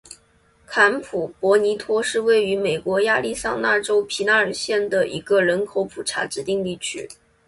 [0.65, 7.07] 坎普博尼托是位于美国亚利桑那州皮纳尔县的一个人口普查指定地区。